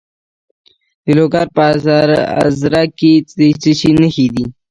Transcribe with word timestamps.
د 1.03 1.07
لوګر 1.17 1.47
په 1.55 1.63
ازره 2.47 2.83
کې 2.97 3.11
د 3.37 3.39
څه 3.61 3.71
شي 3.79 3.91
نښې 4.01 4.27
دي؟ 4.33 4.45